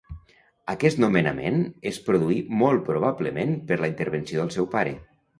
Aquest 0.71 0.99
nomenament 1.01 1.59
es 1.91 1.99
produí 2.07 2.37
molt 2.61 2.81
probablement 2.87 3.53
per 3.73 3.77
la 3.83 3.91
intervenció 3.91 4.41
del 4.41 4.51
seu 4.57 4.69
pare. 4.73 4.95